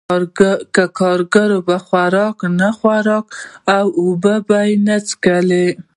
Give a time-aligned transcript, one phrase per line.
[0.75, 1.49] که کارګر
[1.85, 3.17] خواړه ونه خوري
[3.77, 5.65] او اوبه ونه څښي